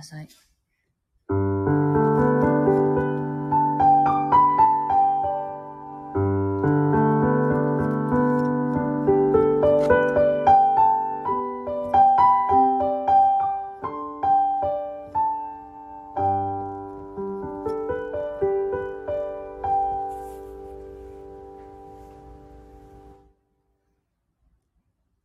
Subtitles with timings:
[0.00, 0.28] なさい。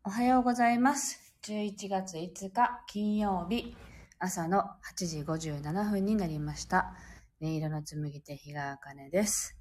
[0.07, 1.19] おはようございます。
[1.43, 3.75] 11月5日金曜日
[4.17, 4.63] 朝の
[4.97, 6.93] 8時57分になりました。
[7.41, 9.57] 音色の紡ぎ手日川茜です。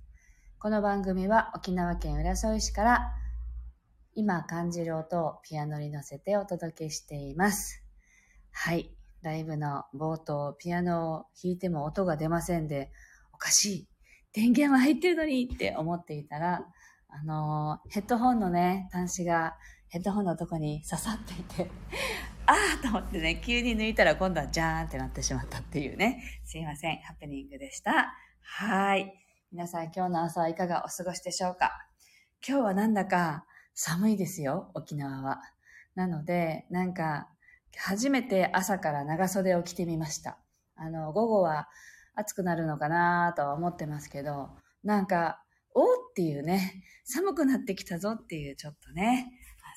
[0.60, 3.12] この番組は沖縄県浦添市から
[4.14, 7.82] 今感じる音をピアノに乗せてお届けしています。
[8.52, 8.94] はい。
[9.22, 12.92] ライブの冒頭、ピアノを弾いても音が出ませんで、
[13.32, 13.88] おかしい。
[14.32, 16.64] 電源は入ってるのにって思っていたら、
[17.08, 19.56] あのーヘッドホンのね、端子が
[19.88, 21.70] ヘッドホンのとこに刺さっていて、
[22.46, 26.22] あーと思ってね、急に抜いたら今度はジャーンってなってしまったっていうね。
[26.44, 28.14] すいません、ハプニングでした。
[28.42, 29.12] はい。
[29.50, 31.70] 皆さん今日の朝はいかがお過ごしでしょうか？
[32.46, 35.41] 今日はなんだか寒いですよ、沖縄は。
[35.94, 37.28] なので、なんか、
[37.77, 40.38] 初めて朝から長袖を着てみました。
[40.76, 41.69] あの、午後は
[42.14, 44.50] 暑くなるのかなとは思ってますけど、
[44.82, 45.41] なんか、
[45.72, 49.32] おっていうね、寒くなってきたぞっていうちょっとね、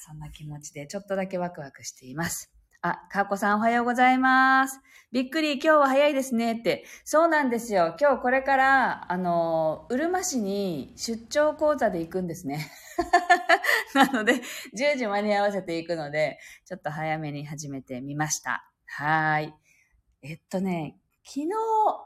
[0.06, 2.52] そんな気持ちでちょっとだけワクワクしています。
[2.82, 4.80] あ、かーこさんおはようございます。
[5.12, 6.86] びっくり、今日は早いですねって。
[7.06, 7.96] そうなんですよ。
[8.00, 12.70] 今日これから、あの、うるま市に出張講座で行くんですね。
[13.96, 14.42] なので、
[14.76, 18.70] 10時間に合わせていくので、ちょっと早めに始めてみました。
[18.86, 19.56] はい。
[20.22, 21.48] えっとね、昨日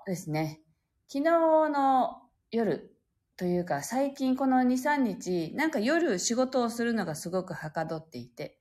[0.06, 0.62] ですね、
[1.10, 1.32] 昨日
[1.70, 2.96] の夜
[3.36, 8.58] というか、最近この2、3日、なんか夜仕事をするのがすごくはかどっていて、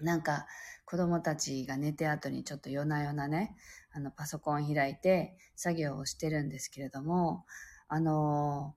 [0.00, 0.46] なんか
[0.90, 3.54] 子供たちが寝て後にちょっと夜な夜なね、
[3.92, 7.44] あのパソコン開いて作業をしてるんですけれども、
[7.88, 8.74] あの、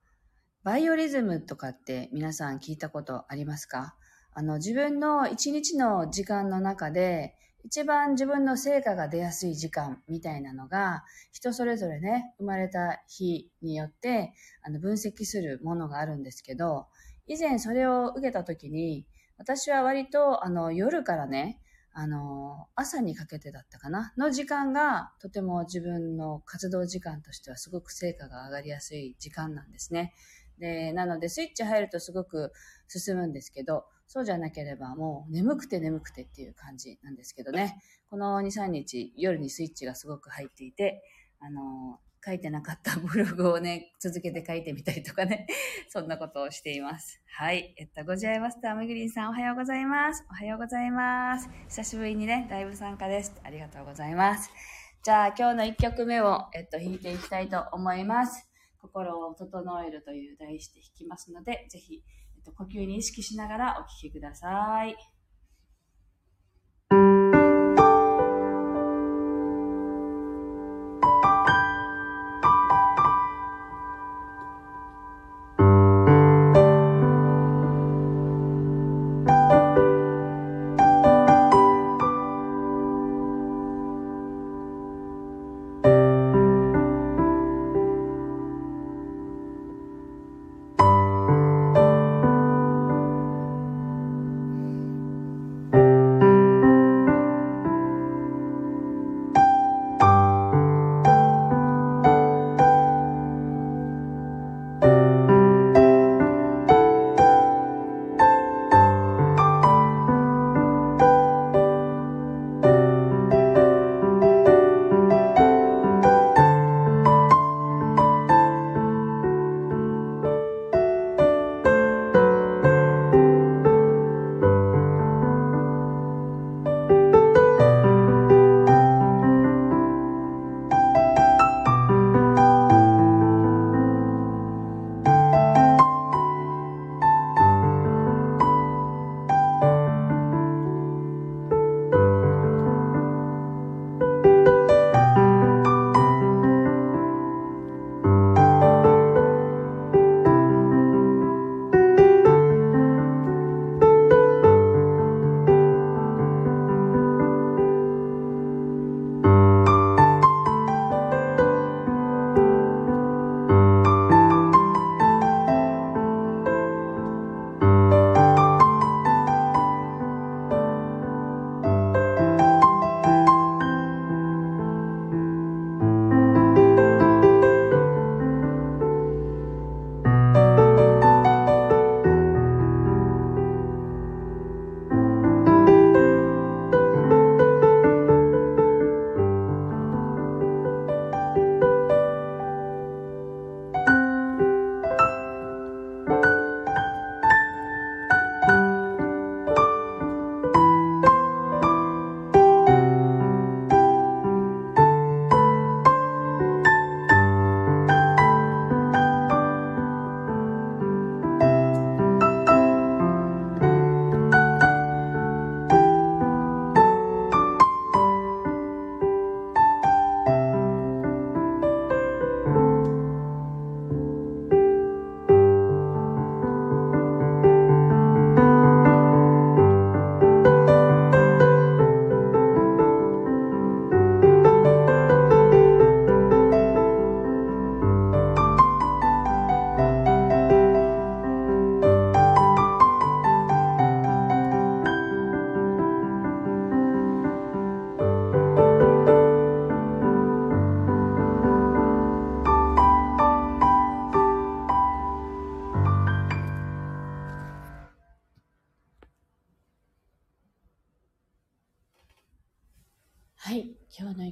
[0.65, 3.95] バイオリズムとかって皆さん聞いたことありますか？
[4.33, 16.87] あの自分の一日の時間の中で一番自分の成果が出やすい時間みたいなのが人それぞれね、生まれた日によってあの分析するものがあるんですけど、
[17.25, 19.07] 以前それを受けた時に
[19.37, 21.60] 私は割とあの夜からね、
[21.93, 24.13] あの、朝にかけてだったかな？
[24.17, 30.13] の時間がとても自分の活動時間としてはすごく成果が上がりやすい時間なんですね。
[30.57, 32.53] で、なのでスイッチ入るとすごく
[32.87, 37.81] 進むんですけど、そうじゃなければもう眠くて眠くてっていう感じなんですけどね。
[38.09, 41.03] この2、3日夜にスイッチがすごく入っていて、
[41.39, 45.47] あの、書いてなかったブログをね、 続けて書いてみたりとかね、
[45.89, 47.21] そんなことをしています。
[47.25, 47.73] はい。
[47.77, 50.25] えっと、ご自愛マスターめぐりんさんおはようございます。
[50.29, 51.49] おはようございます。
[51.67, 53.33] 久しぶりにね、ライブ参加です。
[53.43, 54.51] ありがとうございます。
[55.03, 58.47] じゃあ、今日の1曲目を、えっと、弾いていきたいと思います。
[58.79, 62.03] 心を整えるという題して弾きますので、ぜひ、
[62.35, 64.85] えっと、呼吸に意識しながらお聴きくださ。
[64.85, 64.95] い。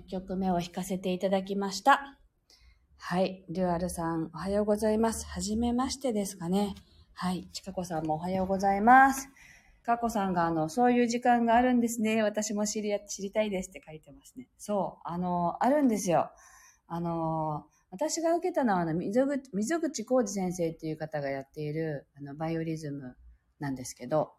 [0.09, 2.17] 曲目を弾かせていただきました。
[2.97, 3.45] はい。
[3.47, 5.25] デュアルさん、おはようございます。
[5.27, 6.75] はじめましてですかね。
[7.13, 7.47] はい。
[7.53, 9.29] ちかこさんもおはようございます。
[9.83, 12.23] かこさんが、あの、そういう時間があるんですね。
[12.23, 14.49] 私も知り、知りたいですって書いてますね。
[14.57, 15.01] そう。
[15.03, 16.31] あの、あるんですよ。
[16.87, 23.15] あの、私が受けたのは、あの、溝口、溝口浩二先生っていう方がやっている、あの、バイオリズム
[23.59, 24.33] なんですけど、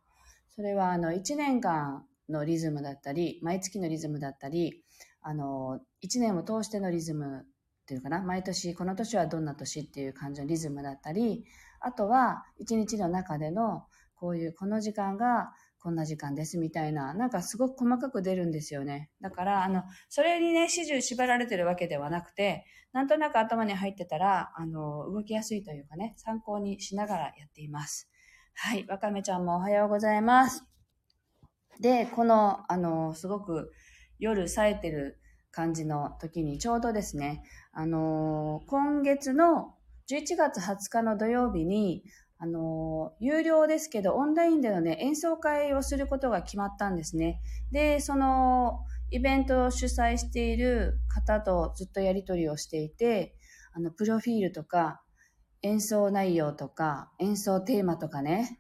[0.55, 4.85] それは、あの、1年間のリズムだったり、毎月のリズムだったり、
[5.23, 7.45] あの、1年を通してのリズムっ
[7.87, 11.45] ていうかな、毎年、この年はどんな年っていう感じのリズムだったり、
[11.81, 13.85] あとは、1日の中での、
[14.15, 19.11] こういう、この時間がこんな時間ですみたいな、なんかすごく細かく出るんですよね。
[19.21, 28.11] だから、あの、それにね、始終縛られてるわけではなくて、なんとなく頭に入ってたら、あの、動きやすいというかね、参考にしながらやっています。
[28.55, 28.87] はい。
[28.89, 30.65] わかめちゃんもおはようございます。
[31.81, 33.73] で、この、あの、すごく
[34.21, 35.19] 夜冴えてる
[35.51, 39.75] 感じの時にちょうどですね、あの、今月の
[40.09, 42.05] 11月20日の土曜日に、
[42.39, 47.41] あの、有料ですけど、オンラインでのね、演奏会をすることが決まったんですね。
[47.71, 53.35] で、その、イベントを主催している方とずっとやりとりをしていて、
[53.73, 55.03] あの、プロフィールとか、
[55.63, 58.59] 演奏内容とか、演奏テーマとかね、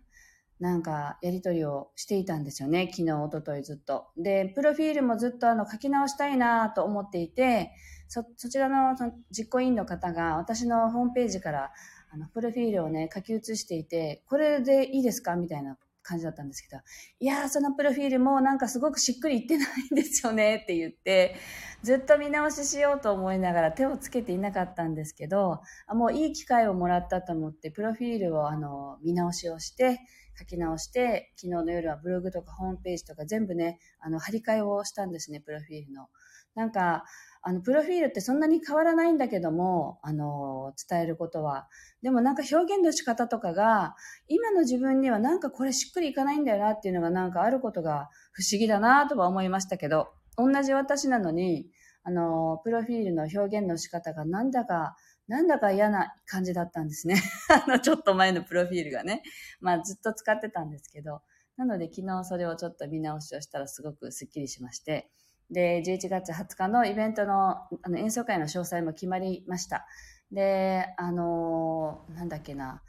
[0.60, 2.88] なんかやりとりをしていたんですよね。
[2.92, 4.08] 昨日、おとといずっと。
[4.16, 7.72] で、プロフィールもずっとあの書き直したいなと思っていて、
[8.08, 8.94] そ、そちらの
[9.30, 11.72] 実行委員の方が私のホームページから
[12.12, 16.82] あの、プロフィールをね、書き写していて、これでいいですかみたいな感じだったんですけど、
[17.20, 21.36] いやー、そのプロフィールもなんかすごくしっくりいってないんですよねって言って、
[21.82, 30.00] ずっと見直ししようと思いながら手をつけていなかったんですけど、あもういい機会をもらったと思って、プロフィールをあの、見直しをして、
[30.38, 36.08] 書き直して、昨日の夜はブログとかホームページとか全部ね、あの、張り替えをしたんですね、プロフィールの。
[36.54, 37.04] なんか、
[37.42, 41.68] あの、プロフィールってそんなに変わらないんだけども、あの、伝えることは。
[42.02, 43.94] でもなんか表現の仕方とかが、
[44.28, 51.70] 今の自分にはなんかこれしっくりいかないんだよなっていうのがなんかあることが不思議だなとは思いましたけど、同じ私なのに、
[52.02, 54.96] あの、プロフィールの表現の仕方がなんだか、
[55.30, 57.14] なんだか嫌な感じだったんですね。
[57.64, 59.22] あの、ちょっと前のプロフィールがね。
[59.60, 61.22] まあずっと使ってたんですけど、
[61.56, 65.08] なので昨日それをちょっと見直しをしたらすごくスッキリしまして、
[65.48, 67.50] で、11月20日のイベントの
[67.82, 69.86] あの演奏会の詳細も決まりました。
[70.32, 72.82] で、あのー、なんだっけな、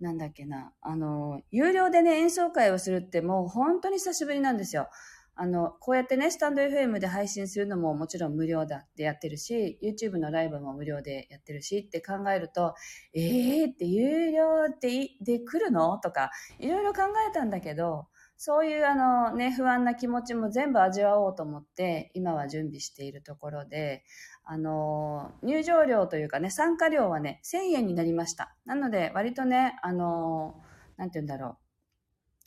[0.00, 4.88] なんだっけな、あのー、有料でね、演奏会をするってもう本当に久しぶりなんですよ。
[5.36, 12.74] あの、こうやってね、スタンド FM で配信するのももちろん無料だってやってるし、YouTube のライブも無料でやってるしって考えると、
[13.14, 15.98] えー、って有料ってで来るの？
[15.98, 24.04] とか、いろいろ考えたんだけど、そういうあのね、不安な気持ちも全部味わおうと思って、今は準備しているところで、
[24.44, 28.54] あの、入場料というかね、参加料はね、1000円になりました。
[28.66, 30.60] なので、割とね、あの、
[30.96, 31.56] なんて言うんだろう。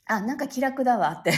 [0.06, 1.32] あ、なんか気楽だわって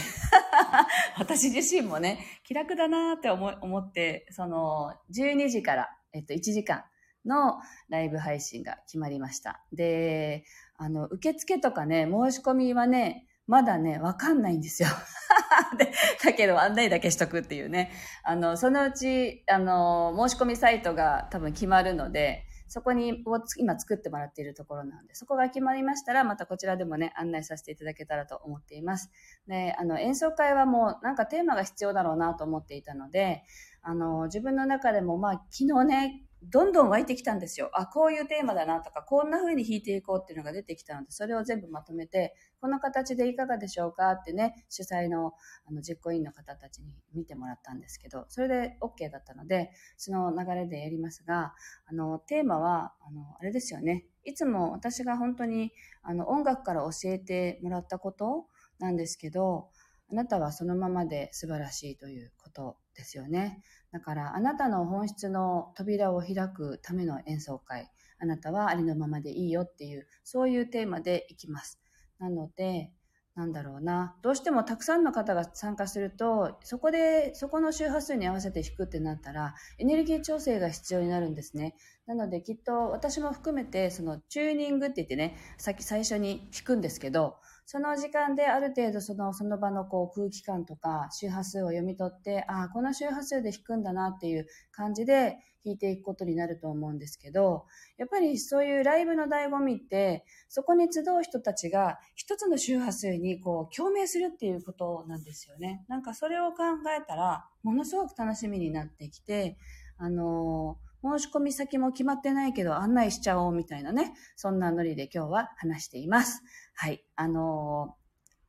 [1.21, 6.85] 私自身もね、気楽だなって思思って、その、12時から、えっと、1時間
[7.27, 7.59] の
[7.91, 9.63] ライブ配信が決まりました。
[9.71, 10.45] で、
[10.79, 14.89] あの、受付とかね、申し込みはね、まだね、わかんないんですよ。
[15.77, 15.93] で、
[16.25, 17.91] だけど案内だけしとくっていうね。
[18.23, 29.11] あの、そのうち、あの、申し込みサイトが多分決まるので、そこにを今作ってもらっているところなので、そこが決まりましたら、またこちらでもね、案内させていただけたらと思っています。
[29.49, 33.43] で、あの、演奏会はもうなんかテーマが必要だろうなと思っていたので、
[33.83, 37.71] あの、自分の中でも、まあ、昨日ね、どんどん湧いてきたんですよ。
[37.75, 45.33] あ、こういうテーマだなとか、こんな風に弾いていこうっていうのが出てきたので、それを全部まとめて、この形でいかがでしょうかってね、主催の
[45.67, 51.55] あの実行委員の方たちに見てもらったんですけど、それで OK だったので、その流れでやりますが、
[51.87, 54.07] あの、テーマは、あの、あれですよね。
[54.25, 58.47] いつも私が本当に、あの、音楽から教えてもらったこと
[58.79, 59.71] なんですけど、
[60.11, 63.63] あなたはそのままで素晴らしいということですよね。
[63.93, 71.81] だからあなたの本質の扉を開くための演奏会、あなたはありのままでいいよっていう、そういうテーマでいきます。
[72.19, 72.93] なので、
[73.35, 74.17] なんだろうな。
[74.23, 81.75] どうしてもたくさんの方が参加すると、そこで、そこの周波数に合わせて弾くってなったら、エネルギー調整が必要になるんですね。
[82.07, 87.37] なのできっと私も含めて、そのチューニングって言ってね、さっき最初に弾くんですけど、
[87.73, 105.85] その時間である程度そのその場のこう空気感とか周波数を読み取って、ああ、この周波数で弾くんだなっていう感じで弾いていくことになると思うんですけど、やっぱりそういうライブの醍醐味って、そこに集う人たちが一つの周波数にこう共鳴するっていうことなんですよね。
[105.87, 106.65] なんかそれを考
[106.99, 109.57] えたら、ものすごく楽しみになってきて、
[109.97, 116.43] あのー申し込み先も決まってないけど案内しちゃおうみたいなね、そんなノリで今日は話しています。
[116.75, 117.05] はい。
[117.17, 117.97] あの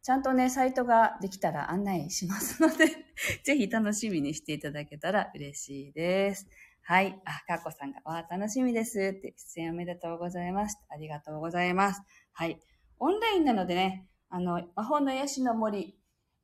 [0.01, 2.87] ー、ちゃんとね、サイトができたら案内しますので
[3.43, 6.47] ぜひ楽しみにしていただけたら嬉しいです。
[6.83, 7.21] はい。
[7.25, 10.77] あ、かっこさんが、わあ、楽しみですって、出演おめでとうございます。
[10.89, 12.01] ありがとうございます。
[12.33, 12.59] はい。
[12.99, 15.95] オンラインなのでね、あの、魔法の癒しの森、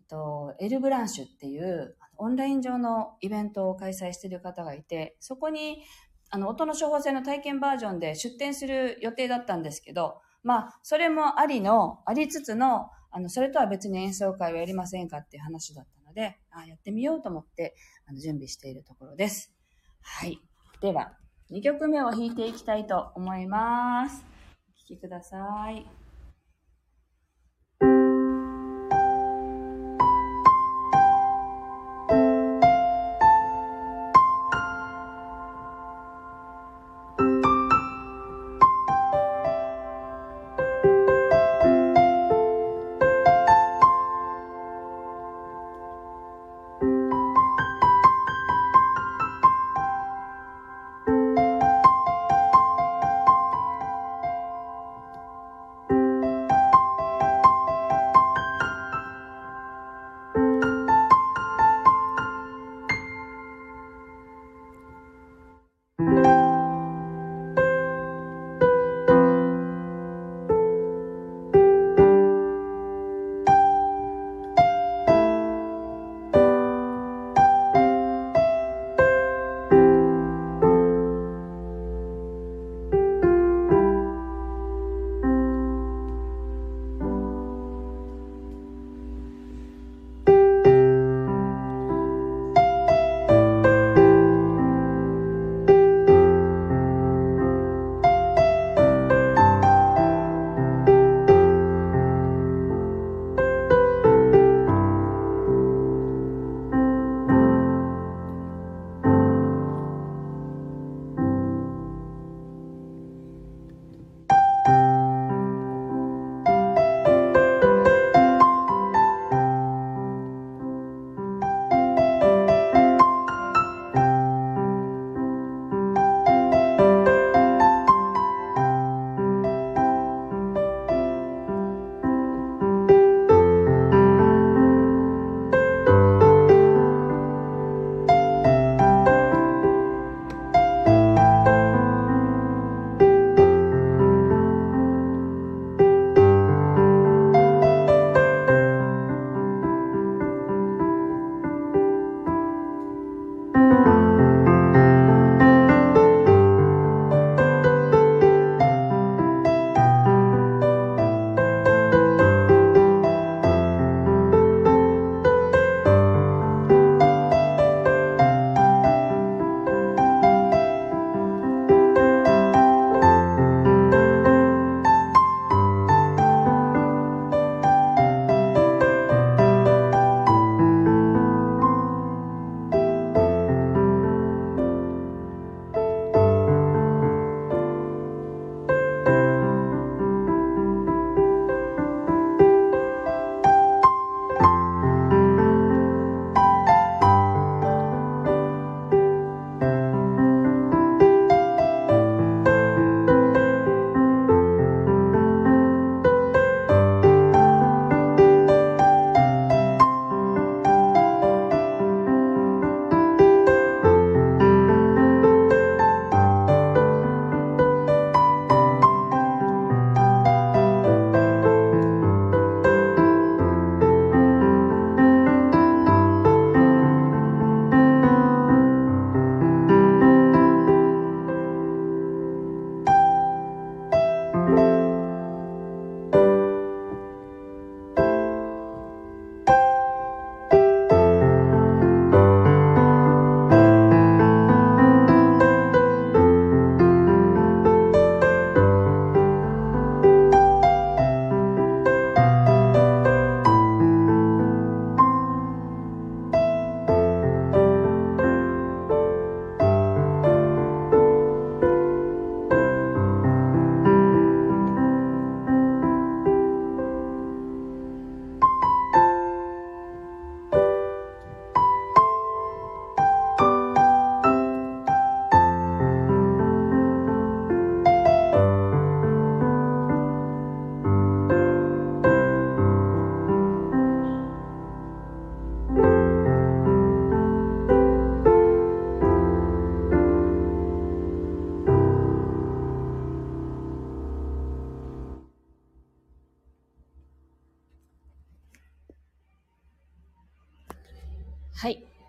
[0.07, 5.83] と、エルブランシュっていう、オンライン上のイベントを開催している方がいて、そこに、
[6.29, 17.75] あの、音の処方箋の体験バージョンで出展する予定だったんですけど、まあ、それもありの、ありつつの、あの、それとは別に演奏会をやりませんかっていう話だったので、あやってみようと思って、
[18.07, 19.53] あの、準備しているところです。
[20.01, 20.39] はい。
[20.81, 21.17] では、
[21.51, 24.25] 2曲目を弾いていきたいと思います。
[24.69, 26.06] お聴きください。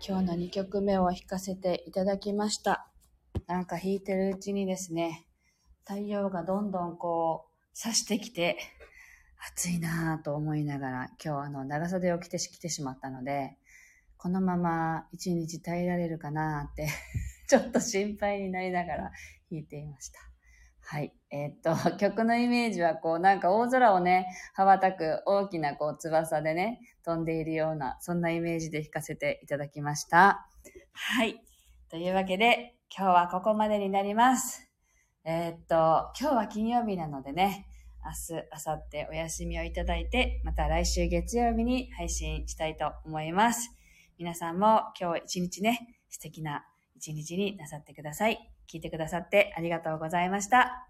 [0.09, 2.89] 今日の2曲目を弾かせていただきました。
[3.45, 5.27] なんか弾いてるうちにですね、
[5.87, 8.57] 太陽がどんどんこう、差してきて、
[9.55, 13.55] 暑いなぁと思いながら、今日あの、長袖を着て着てしまったので、
[14.17, 16.89] このまま一日耐えられるかなって
[17.47, 19.11] ちょっと心配になりながら
[19.51, 20.28] 弾いていました。
[20.91, 21.13] はい。
[21.29, 24.25] えー、っと、 曲のイメージはこう、なんか大空をね、
[24.55, 30.49] 羽ばたく大きなこう、翼でね、飛んでいるような、そんなイメージで弾かせていただきました。
[30.93, 31.39] はい。
[31.89, 34.67] というわけで、今日はここまでになります。
[35.25, 37.67] えー、っと、今日は金曜日なのでね、
[38.03, 43.69] 明日、明後日お休みをいただいて、また来週月曜日に配信したいと思います。
[44.17, 48.58] 皆さんも今日一日ね、素敵な一日になさってください。
[48.71, 50.88] 聞いてくださってありがとうございました。